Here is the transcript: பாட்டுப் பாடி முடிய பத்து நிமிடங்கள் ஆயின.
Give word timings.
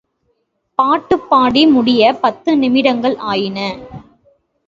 பாட்டுப் 0.79 1.29
பாடி 1.29 1.65
முடிய 1.67 2.13
பத்து 2.21 2.57
நிமிடங்கள் 2.57 3.17
ஆயின. 3.25 3.59